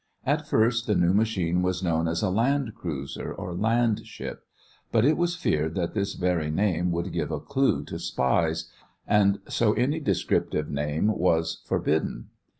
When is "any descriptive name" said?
9.73-11.15